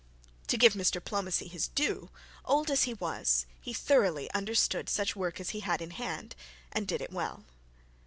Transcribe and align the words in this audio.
To 0.47 0.57
give 0.57 0.73
Mr 0.73 0.99
Pomney 0.99 1.47
his 1.47 1.67
due, 1.67 2.09
old 2.43 2.71
as 2.71 2.85
he 2.85 2.95
was, 2.95 3.45
he 3.61 3.71
thoroughly 3.71 4.31
understood 4.31 4.89
such 4.89 5.15
work 5.15 5.39
as 5.39 5.51
he 5.51 5.59
had 5.59 5.79
in 5.79 5.91
hand, 5.91 6.35
and 6.71 6.87
did 6.87 7.01
it 7.03 7.11
well. 7.11 7.45